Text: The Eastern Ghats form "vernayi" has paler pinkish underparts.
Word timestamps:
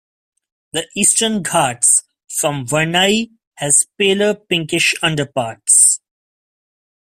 The 0.73 0.87
Eastern 0.95 1.43
Ghats 1.43 2.01
form 2.27 2.65
"vernayi" 2.65 3.33
has 3.57 3.85
paler 3.99 4.33
pinkish 4.33 4.95
underparts. 5.03 5.99